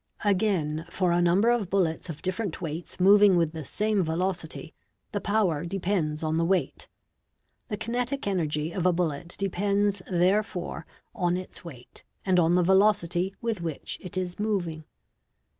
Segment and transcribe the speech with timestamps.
[0.25, 4.73] Again, for a number of bullets of different weights moving with the same velocity,
[5.11, 6.87] the power depends on the weight.
[7.67, 13.31] The kinetic energy of a bullet depends, therefore, on its weight, and on the velocity
[13.41, 14.85] with which it is moving.